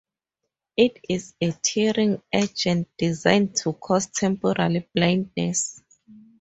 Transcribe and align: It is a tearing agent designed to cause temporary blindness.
It 0.77 0.97
is 1.09 1.35
a 1.39 1.51
tearing 1.61 2.23
agent 2.33 2.87
designed 2.97 3.55
to 3.57 3.73
cause 3.73 4.07
temporary 4.07 4.89
blindness. 4.95 5.83